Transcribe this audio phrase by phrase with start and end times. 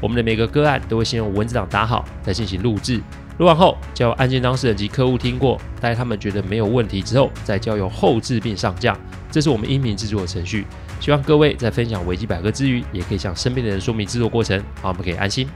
[0.00, 3.00] 我们的每个个案都会先用文字档打好，再进行录制。
[3.38, 8.96] 录完后，交由案件当事人及客户听过，待他们觉得没有问题之后，再交由后置并上架。
[9.30, 10.64] 这是我们音频制作的程序。
[11.00, 15.48] 希望各位在分享维基百科之余，也可以向身边的人说明制作过程，好，我们可以安心。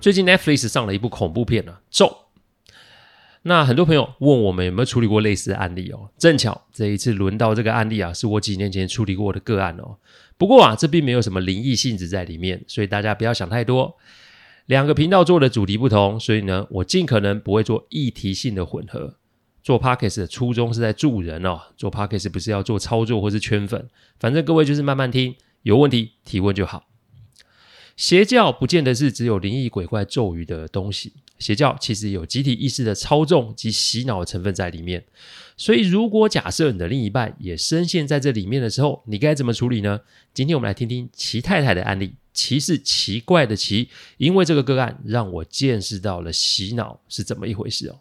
[0.00, 2.06] 最近 Netflix 上了一部恐怖片呢，《咒》。
[3.44, 9.96] 那很多朋友问我们有没有处理过类似的案例哦，正巧这一次轮到这个案例啊，是我几年前处理过的个案哦。
[10.38, 13.96] 不过啊，这并没有什么灵异性质在里面，所以大家不要想太多。
[14.66, 19.16] 两个频道做的主题不同，所以呢，我尽可能不会做议题性的混合。
[19.62, 23.88] 做 Podcast 的初衷是在助人哦，做 Podcast 不是要做操作或是圈粉，
[24.20, 26.84] 反正各位就是慢慢听，有问题提问就好。
[28.02, 31.12] 邪教不见得是只有灵异鬼怪咒语的东西。
[31.38, 35.04] 邪教其实有集体意识的操纵及洗脑成分在里面，
[35.56, 40.00] 所以如果假设你的另一半也深陷在这里面的时候，你该怎么处理呢？
[40.34, 42.16] 今天我们来听听齐太太的案例。
[42.32, 48.00] 齐是奇怪的奇，因为这个个案让我见识到了洗脑是怎么一回事哦。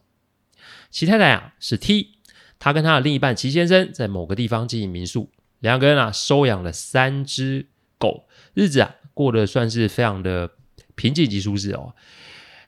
[0.90, 2.16] 齐太太啊是 T，
[2.58, 7.68] 她跟她的另一半齐先生在某个地方经营民宿，两个人啊收养了三只
[8.00, 10.52] 狗，日子啊过得算是非常的
[10.96, 11.94] 平静及舒适哦。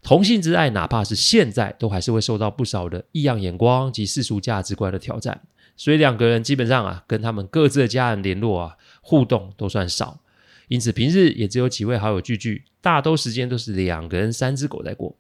[0.02, 5.42] 同性之爱，哪怕是现在，都还是会受到不少的异样眼光及世俗价值观的挑战。
[5.78, 10.20] 所以两个人基本上啊，跟他们各自的家人联络啊，互动都算少。
[10.68, 15.16] 因此平日也只有几位好友聚聚，大多时间都是两个人三只狗在过。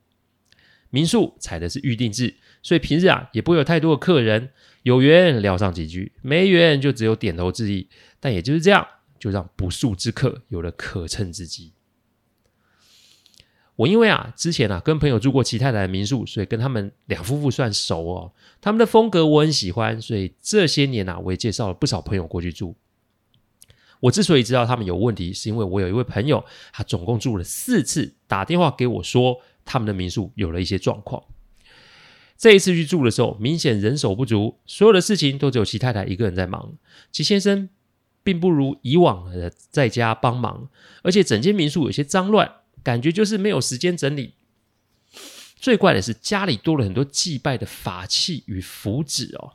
[0.90, 4.50] 民宿采的是预定制，所以平日啊也不会有太多的客人，
[4.84, 7.88] 有缘聊上几句，没缘就只有点头致意。
[8.20, 8.86] 但也就是这样，
[9.24, 11.72] 就让不速之客有了可乘之机。
[13.78, 18.34] 我因为啊，之前啊跟朋友住过齐太太的民宿，所以跟他们两夫妇算熟哦。
[18.60, 22.76] 他们的风格我很喜欢，所以这些年啊，我也介绍了不少朋友过去住。
[24.02, 31.24] 我之所以知道他们有问题，是因为我有一位朋友，他总共住了四次，打电话给我说他们的民宿有了一些状况。
[32.36, 36.74] 这一次去住的时候，明显人手不足，所有的事情都只有齐太太一个人在忙，
[37.10, 37.70] 齐先生
[38.24, 40.70] 并不如以往的在家帮忙，
[41.02, 42.52] 而且整间民宿有些脏乱。
[42.82, 44.34] 感觉就是没有时间整理。
[45.56, 49.54] 最怪的是家里多了很多祭拜的法器与符纸哦。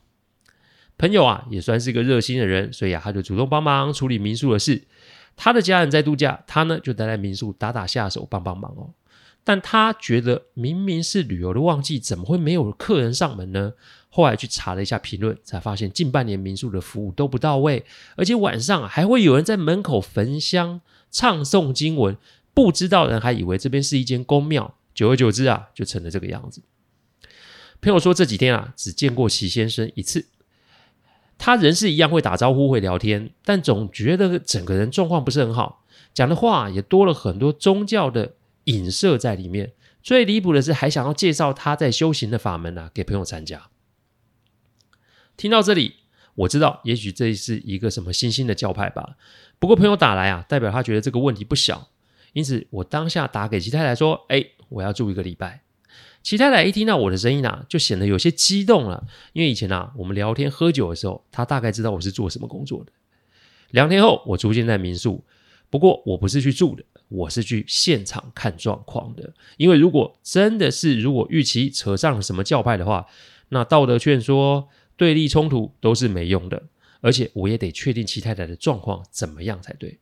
[0.97, 4.83] 朋友啊也算是个热心的人，所以啊他就主动帮忙处理民宿的事。
[5.37, 8.95] 他的家人在度假，他呢就待在民宿打打下手帮帮忙哦。
[9.49, 13.73] 但他觉得明明是旅游的旺季，怎么会没有客人上门呢？
[14.11, 22.15] 后来去查了一下评论，才发现近半年民宿的服务都不到位，而且晚上还会有人在门口焚香、唱诵经文。
[22.53, 26.61] 不知道的人还以为这边是一间宫庙，久而久之啊，就成了这个样子。
[27.81, 30.27] 朋友说这几天啊，只见过齐先生一次，
[31.39, 38.35] 他人是一样会打招呼、会聊天，但总觉得整个人状况不是很好，讲的话也多了很多宗教的
[38.69, 39.73] 影射在里面。
[40.03, 43.69] 最离谱的是，还想要介绍他在修行的法门啊，给朋友参加。
[45.37, 45.97] 听到这里，
[46.35, 49.17] 我知道也许这是一个什么新兴的教派吧。
[49.59, 51.91] 不过朋友打来啊，代表他觉得这个问题不小。
[52.33, 55.63] 因此，我当下打给齐太太说：“哎，我要住一个礼拜。”
[56.23, 59.07] 齐太太一听到我的声音啊，就显得有些激动了。
[59.33, 62.93] 因为以前啊，我们聊天喝酒的时候，她大概知道我是做什么工作的。
[63.71, 65.25] 两天后，我出现在民宿，
[65.71, 69.35] 不过我不是去住的，我是去现场看状况的。
[69.57, 73.07] 因为如果真的是如果与其扯上什么教派的话，
[73.51, 76.65] 那道德劝说、对立冲突都是没用的。
[77.01, 80.01] 而且我也得确定齐太太的状况怎么样才对。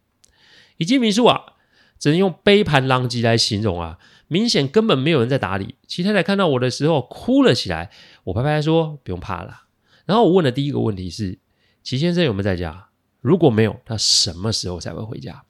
[0.76, 1.52] 一进民宿啊。
[1.98, 3.98] 只能用杯盘狼藉来形容啊！
[4.28, 5.76] 明显根本没有人在打理。
[5.86, 7.90] 齐太太看到我的时候哭了起来，
[8.24, 9.62] 我拍拍说：“不用怕了。”
[10.04, 11.38] 然后我问的第一个问题是
[11.82, 12.88] ：“齐先生有没有在家？
[13.22, 15.42] 如果没有，他什么时候才会回家？”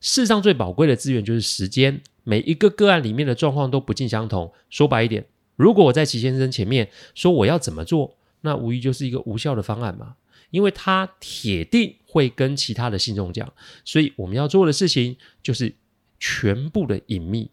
[0.00, 2.02] 世上最宝贵的资源就是时间。
[2.24, 4.52] 每一个个案里面的状况都不尽相同。
[4.68, 10.16] 说白一点，如果我在齐先生前面说我要怎么做，那无疑就是一个无效的方案嘛。
[10.50, 13.52] 因为他铁定会跟其他的信众讲，
[13.84, 15.74] 所以我们要做的事情就是
[16.18, 17.50] 全部的隐秘。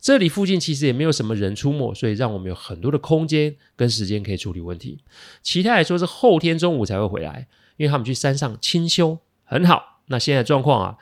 [0.00, 4.98] 这里附近其实也没有什么人出没，所以让我们有很多的空间跟时间可以处理问题。
[5.42, 7.46] 其他来说是后天中午才会回来，
[7.76, 9.18] 因为他们去山上清修。
[9.44, 10.98] 很好，那现在状况啊，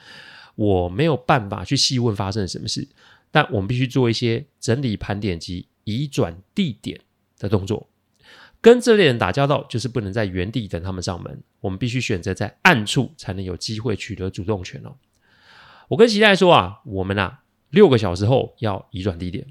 [0.60, 2.86] 我没有办法去细问发生了什么事，
[3.30, 7.00] 但我们必须做一些整理盘点及移转地点
[7.38, 7.88] 的动作。
[8.60, 14.96] 跟这类人打交道，就是不能在原地等他们上门，我们必须选择在暗处，才能有机会取得主动权哦。
[15.88, 17.40] 我跟齐太说啊，我们啊
[17.70, 19.46] 六个小时后要移转地点，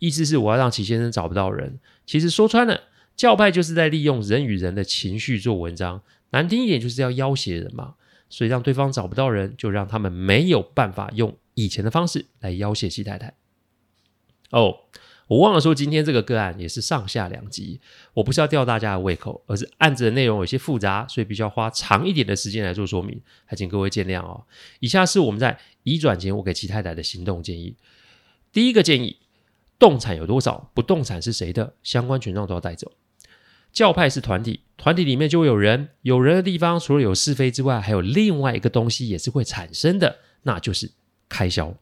[0.00, 1.78] 意思是我要让齐先生找不到人。
[2.04, 7.94] 其实说穿了，教派就是在利用人与人的情绪做文章，难听一点就是要要挟人嘛。
[8.30, 13.34] 所以让对方找不到人，就让他们没有办法用以前的方式来要挟齐太太。
[14.50, 14.78] 哦，
[15.26, 17.80] 我忘了说，今天这个个案也是上下两集。
[18.14, 24.46] 我不是要吊大家的胃口，而是案子的内容有些复杂，所以必须要花长一点的时间来做说明，还请各位见谅哦。
[24.78, 27.76] 以下是我们在移转前我给齐太太的行动建议。
[28.52, 29.18] 第一个建议：
[29.78, 32.90] 动产有多少，不动产是谁的，相关权状都要带走。
[33.72, 40.90] 教派是团体，团体里面就会有人，有人的地方除了有是非之外，还有另外一个东西也是会产生的，那就是
[41.28, 41.74] 开销。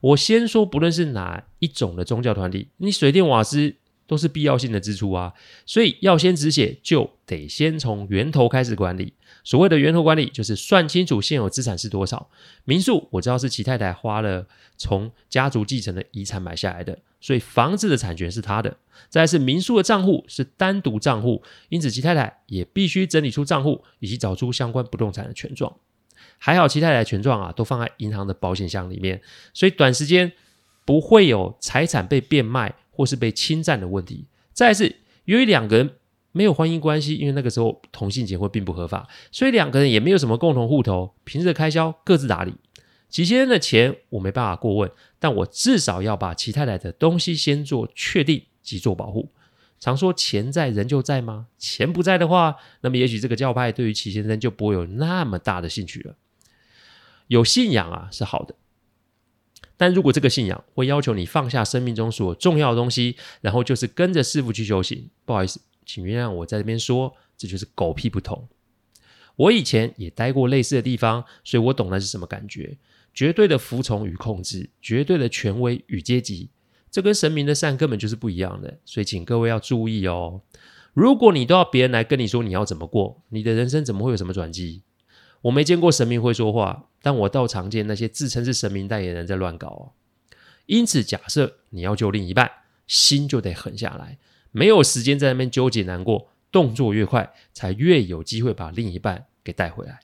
[0.00, 3.76] 我先说，不论是哪一种的宗教团体，你水电瓦斯
[4.06, 5.32] 都是必要性的支出啊，
[5.64, 9.12] 所以要先止血，就得先从源头开始管理。
[9.42, 12.28] 所谓的源头管理，就是算清楚现有资产是多少。
[12.64, 18.76] 民宿我知道是齐太太花了从家族继承的遗产买下来的，所以房子的产权是他的。
[19.08, 25.72] 再是民宿的账户是单独账户，因此齐太太也必须整理出账户以及找出相关不动产的权状。
[26.38, 29.20] 还好齐太太的权状啊都放在银行的保险箱里面，
[29.54, 30.32] 所以短时间
[30.84, 34.26] 不会有财产被变卖或是被侵占的问题。
[34.52, 34.96] 再来是
[35.26, 35.90] 由于两个人。
[36.32, 42.52] 没有婚姻关系，因为那个时候同性结婚并不合法，所以两个人也没有什么共同户头，平时的开销各自打理。
[43.08, 49.30] 齐先生的钱我没办法过问，但我至少要把齐太太的东西先做确定及做保护。
[49.80, 51.46] 常说钱在人就在吗？
[51.56, 56.16] 钱不在的话，那么也许这个教派对于齐先生就不会有那么大的兴趣了。
[57.28, 58.54] 有信仰啊是好的，
[59.76, 65.60] 但如果这个信仰会要求你放下生命中所重要的东西，然后就是跟着师父去修行，不好意思。
[65.84, 68.48] 请原谅我在这边说，这就是狗屁不通。
[69.36, 72.78] 我以前也待过类似的地方，所以我懂那是什么感觉：
[73.12, 76.48] 绝对的服从与控制，绝对的权威与阶级，
[76.90, 78.78] 这跟神明的善根本就是不一样的。
[78.84, 80.40] 所以，请各位要注意哦。
[80.94, 84.80] 如果你都要别人来跟你说你要怎么过，你的人生怎么会有什么转机？
[85.46, 89.92] 我没见过神明会说话，但我倒常见那些自称是神明代言人在乱搞哦。
[90.66, 92.50] 因此，假设你要救另一半，
[92.88, 94.18] 心就得狠下来。
[94.50, 100.00] 没有时间在那边纠结难过，动作越快，才越有机会把另一半给带回来。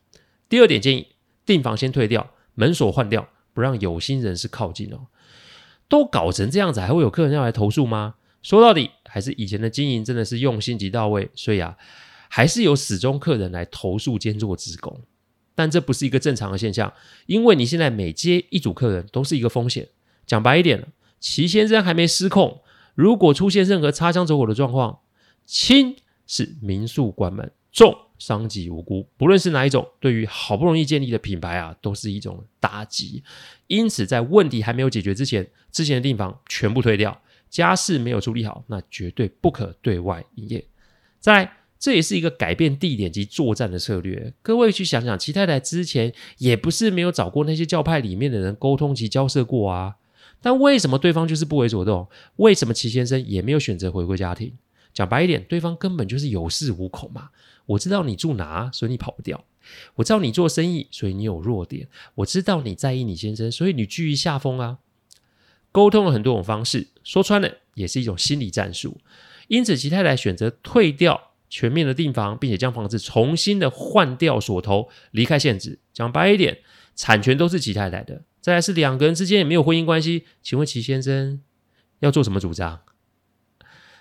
[0.49, 1.09] 第二点建议，
[1.45, 5.09] 订房先退掉，门锁换掉，不让有心人士靠近哦。
[5.89, 8.15] 都搞成这样子，还会有客人要来投诉吗？
[8.43, 11.77] 说到底，还是以前的经营真的是用心及到位，所以啊，
[12.29, 15.01] 还是有始终客人来投诉兼做职工。
[15.55, 16.93] 但这不是一个正常的现象，
[17.27, 19.89] 因为你现在每接一组客人都是一个风险。
[20.27, 20.87] 讲白一点，
[21.21, 22.61] 齐先生还没失控。
[22.95, 25.01] 如果出现任何擦枪走火的状况，
[25.45, 25.97] 轻
[26.27, 29.09] 是民宿关门，重伤及无辜。
[29.17, 33.23] 不论是哪一种，对于好不容易建立的品牌啊，都是一种打击。
[33.67, 37.21] 因此，在问题还没有解决之前，之前的订房全部退掉，
[37.51, 40.65] 家事没有处理好，那绝对不可对外营业。
[41.19, 41.53] 再来，
[41.83, 44.33] 这也是一个改变地点及作战的策略。
[44.41, 49.97] 各位去想想，齐太太之前也不是没有找过那些教派里面的人沟通及交涉过啊。
[50.41, 52.09] 但为什么对方就是不为所动？
[52.37, 54.57] 为什么齐先生也没有选择回归家庭？
[54.95, 57.31] 讲白一点，对方根本就是有恃无恐嘛。
[57.67, 59.39] 我知道你住哪，所以你跑不掉；
[59.97, 64.79] 我知道你做生意，所以你有弱点；我知道你在意你先生，所以你居于下风啊。
[65.73, 68.99] 沟通了很多种方式，说穿了也是一种心理战术。
[69.49, 75.79] 因此，齐太太选择退掉全面的订房，并且将房子重新的换掉锁头，离开现址。
[75.93, 76.61] 讲白一点，
[76.97, 78.23] 产权都是齐太太的。
[78.41, 81.43] 再来是两个人之间也没有婚姻关系，请问齐先生
[82.01, 82.81] 要做什么主张？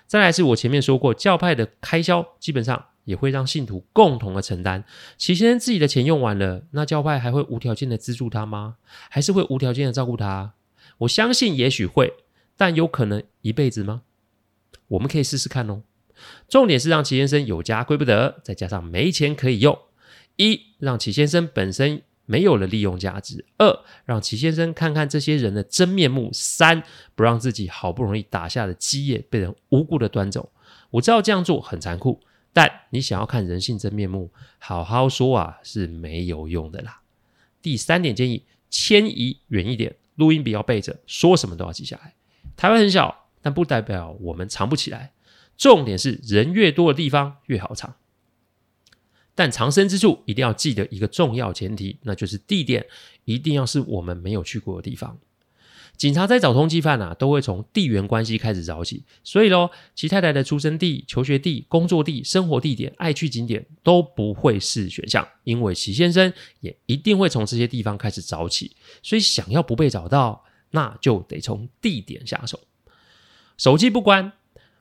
[0.06, 4.84] 再来是我前面说过，教派的开销基本上也会让信徒共同的承担。
[5.18, 8.76] 齐先生自己的钱用完了，那教派还会无条件的资助他吗？
[9.10, 10.54] 还是会无条件的照顾他？
[11.00, 12.14] 我相信也许会，
[12.56, 14.00] 但有可能一辈子吗？
[14.88, 15.82] 我们可以试试看哦。
[16.48, 19.78] 重点是让齐先生有家归不得，再加上没钱可以用。
[20.36, 22.02] 一，让齐先生本身。
[22.24, 23.44] 没有了利用价值。
[23.58, 26.30] 二，让齐先生看看这些人的真面目。
[26.32, 26.84] 三，
[27.16, 30.50] 不让自己好不容易打下的基业被人无故的端走。
[30.90, 32.20] 我知道这样做很残酷，
[32.52, 37.00] 但你想要看人性真面目，好好说啊是没有用的啦。
[37.60, 42.14] 第三点建议：迁移远一点，录音笔要备着，说什么都要记下来。
[42.56, 45.12] 台湾很小，但不代表我们藏不起来。
[45.56, 47.96] 重点是人越多的地方越好藏。
[49.34, 52.86] 但藏身之处一定要记得一个重要前提，那就是地点
[53.24, 55.18] 一定要是我们没有去过的地方。
[55.96, 59.04] 警察在找通缉犯啊，都会从地缘关系开始找起。
[59.22, 68.74] 所以喽，齐太太的出生地、求学地、工作地、生活地点、爱去景点都不会是选项，因为齐先生也一定会从这些地方开始找起。
[69.02, 72.58] 所以，想要不被找到，那就得从地点下手。
[73.56, 74.32] 手机不关，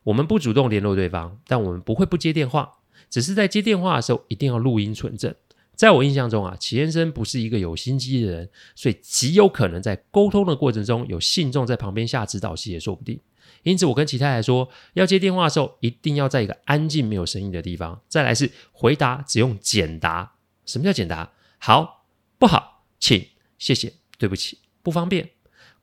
[0.03, 2.79] 我们不主动联络对方，但我们不会不接电话，
[3.09, 5.33] 只是在接电话的时候一定要录音存证。
[5.75, 13.19] 在我印象中啊，齐先生不是一个有心机的人，所以极有可能在沟通的过程中有信众在旁边下指导棋也说不定。
[13.63, 17.99] 因此，我跟齐太太说，要接电话的时候，一定要在一个安静、没有声音的地方。
[18.07, 20.33] 再来是回答，只用简答。
[20.65, 21.31] 什么叫简答？
[21.59, 22.05] 好，
[22.39, 23.27] 不好，请，
[23.59, 25.29] 谢谢，对不起，不方便。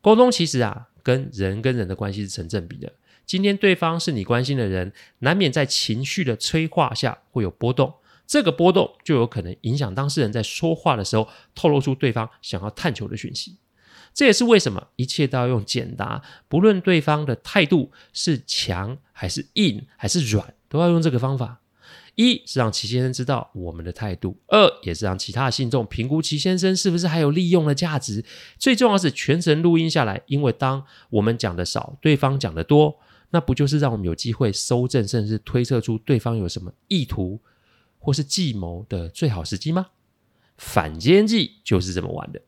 [0.01, 2.91] 沟通其实啊，跟人跟人的关系是成正比的。
[3.29, 7.93] 今天对方是你关心的人，难免在情绪的催化下会有波动。
[8.25, 13.57] 这个波动就有可能影响当事人在说话的时候透露出对方想要探求的讯息。
[14.15, 21.59] 这也是为什么一切都要用简答，不论对方的态度是强还是硬还是软，都要用这个方法。
[22.15, 28.25] 一是让齐先生知道我们的态度，二也是让其他的信众评估齐先生是不是还有利用的价值。
[28.57, 32.99] 最重要是全程录音下来，因为当我们讲的少，对方讲的多，
[33.31, 37.39] 那不就是让我们有机会搜证，甚至推测出对方有什么意图？
[38.01, 39.87] 或是计谋的最好时机吗？
[40.57, 42.41] 反间计就是这么玩的。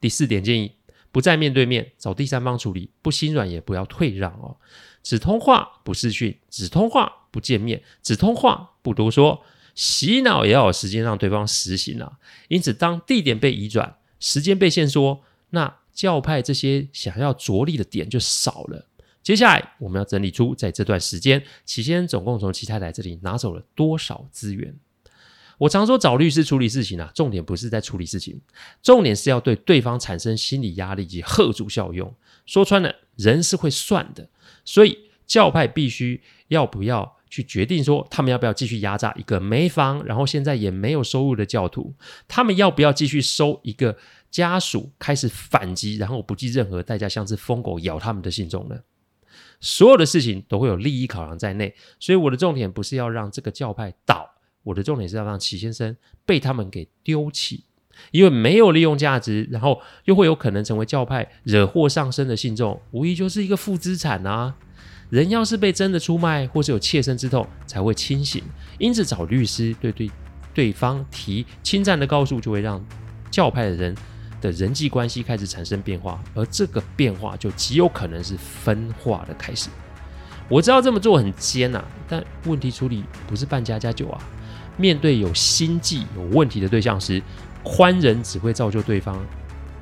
[0.00, 0.72] 第四点建议：
[1.10, 4.58] 不再面对面，找第三方处理，不心软也不要退让哦。
[5.02, 9.42] 只通话不视讯，只通话不见面，只通话不多说。
[9.74, 12.18] 洗脑也要有时间让对方实行啊。
[12.48, 18.87] 因此，当地点被移转，时间被限缩，那教派这些想要着力的点就少了。
[19.28, 24.74] 接下来，我们要整理出在这段时间，起先生总共从齐太太这里拿走了多少资源。
[25.58, 28.40] 我常说找律师处理事情啊，重点不是在处理事情，
[28.82, 32.10] 重点是要对对方产生心理压力及吓阻效用。
[32.46, 34.26] 说穿了，人是会算的，
[34.64, 41.92] 所以教派必须要不要去决定说，他们要不要继续压榨一个没房，然后现在也没有收入的教徒，
[42.26, 43.94] 他们要不要继续收一个
[44.30, 48.78] 家属开始反击，然后不计任何代价，像是疯狗咬他们的信众呢？
[49.60, 54.28] 所有的事情都会有利益考量在内，所以我的重点不是要让这个教派倒。
[54.64, 57.64] 我的重点是要让齐先生被他们给丢弃，
[58.10, 64.54] 因为没有利用价值，然后又会有可能成为教派惹祸上身的信众，无疑就是一个负资产啊！
[65.08, 68.42] 人要是被真的出卖，或是有切身之痛，才会清醒。
[68.78, 70.10] 因此，找律师对对
[70.52, 72.84] 对方提侵占的告诉，就会让
[73.30, 73.96] 教派的人
[74.40, 79.68] 的人际关系开始产生变化，而这个变化就极有可能是分化的开始。
[80.48, 84.18] 我知道这么做很艰难，但问题处理不是办家家酒啊！
[84.78, 87.22] 面对有心计、有问题的对象时，
[87.62, 89.18] 宽仁只会造就对方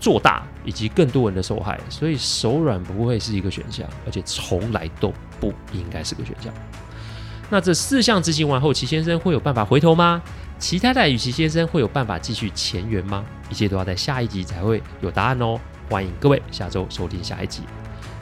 [0.00, 1.78] 做大，以及更多人的受害。
[1.88, 6.52] 所以手软不会是一个选项，而且从来都不应该是个选项。
[7.48, 10.20] 那这四项执行完后，齐先生会有办法回头吗？
[10.58, 13.24] 齐太太与齐先生会有办法继续前缘吗？
[13.50, 15.58] 一切都要在下一集才会有答案哦。
[15.88, 17.62] 欢迎各位下周收听下一集。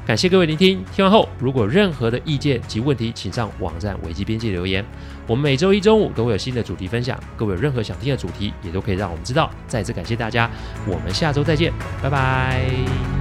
[0.06, 4.84] 感谢各位聆听，听完后如果有任何的意见及问题，请上网站危机边界留言。
[5.26, 9.50] 我们每周一中午都会有新的主题分享，各位有任何想听的主题，也都可以让我们知道。
[9.66, 10.50] 再次感谢大家，
[10.86, 11.72] 我们下周再见，
[12.02, 13.13] 拜拜。